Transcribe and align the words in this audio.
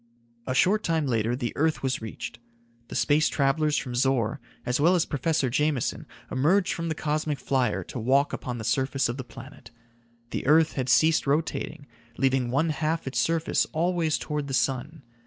A 0.47 0.55
short 0.55 0.81
time 0.81 1.05
later 1.05 1.35
the 1.35 1.53
earth 1.55 1.83
was 1.83 2.01
reached. 2.01 2.39
The 2.87 2.95
space 2.95 3.29
travelers 3.29 3.77
from 3.77 3.93
Zor, 3.93 4.41
as 4.65 4.79
well 4.79 4.95
as 4.95 5.05
Professor 5.05 5.47
Jameson, 5.47 6.07
emerged 6.31 6.73
from 6.73 6.89
the 6.89 6.95
cosmic 6.95 7.37
flyer 7.37 7.83
to 7.83 7.99
walk 7.99 8.33
upon 8.33 8.57
the 8.57 8.63
surface 8.63 9.09
of 9.09 9.17
the 9.17 9.23
planet. 9.23 9.69
The 10.31 10.47
earth 10.47 10.71
had 10.73 10.89
ceased 10.89 11.27
rotating, 11.27 11.85
leaving 12.17 12.49
one 12.49 12.69
half 12.71 13.05
its 13.05 13.19
surface 13.19 13.67
always 13.73 14.17
toward 14.17 14.47
the 14.47 14.55
sun. 14.55 15.03